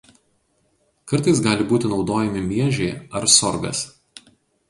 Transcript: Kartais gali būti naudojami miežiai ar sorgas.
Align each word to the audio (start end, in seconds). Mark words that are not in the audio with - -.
Kartais 1.11 1.41
gali 1.47 1.67
būti 1.73 1.91
naudojami 1.91 2.43
miežiai 2.47 2.97
ar 3.21 3.27
sorgas. 3.37 3.83